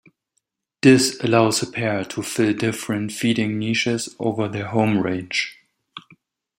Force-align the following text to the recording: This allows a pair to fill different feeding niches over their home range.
This 0.81 1.19
allows 1.19 1.61
a 1.61 1.67
pair 1.71 2.03
to 2.05 2.23
fill 2.23 2.53
different 2.55 3.11
feeding 3.11 3.59
niches 3.59 4.15
over 4.19 4.47
their 4.47 4.65
home 4.65 4.97
range. 4.97 5.59